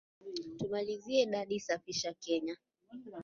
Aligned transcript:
Tumalizie 0.57 1.25
daddy 1.31 1.59
safisha 1.59 2.13
Kenya. 2.23 2.55